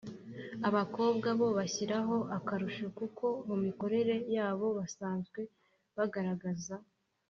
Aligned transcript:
abakobwa 0.67 1.27
bo 1.39 1.47
bashyiraho 1.57 2.15
akarusho 2.37 2.85
kuko 2.97 3.25
mu 3.47 3.55
mikorere 3.65 4.15
yabo 4.35 4.67
basanzwe 4.77 5.41
bagaragaza 5.97 6.75